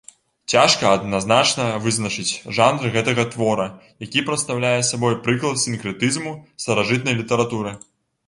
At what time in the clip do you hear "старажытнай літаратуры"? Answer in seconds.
6.65-7.71